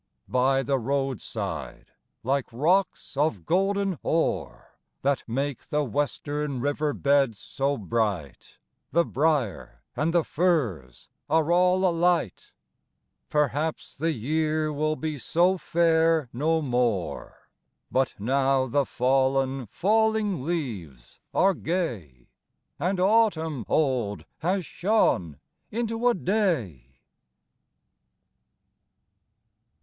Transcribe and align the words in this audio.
By 0.27 0.63
the 0.63 0.79
roadside, 0.79 1.91
like 2.23 2.51
rocks 2.51 3.15
of 3.15 3.45
golden 3.45 3.99
ore 4.01 4.79
That 5.03 5.23
make 5.27 5.69
the 5.69 5.83
western 5.83 6.59
river 6.59 6.91
beds 6.91 7.37
so 7.37 7.77
bright, 7.77 8.57
The 8.91 9.05
briar 9.05 9.83
and 9.95 10.11
the 10.11 10.23
furze 10.23 11.07
are 11.29 11.51
all 11.51 11.85
alight! 11.87 12.51
Perhaps 13.29 13.95
the 13.95 14.11
year 14.11 14.73
will 14.73 14.95
be 14.95 15.19
so 15.19 15.59
fair 15.59 16.29
no 16.33 16.63
more, 16.63 17.47
But 17.91 18.15
now 18.17 18.65
the 18.65 18.87
fallen, 18.87 19.67
falling 19.67 20.43
leaves 20.43 21.19
are 21.31 21.53
gay, 21.53 22.27
And 22.79 22.99
autumn 22.99 23.65
old 23.69 24.25
has 24.39 24.65
shone 24.65 25.39
into 25.69 26.07
a 26.07 26.15
Day! 26.15 26.95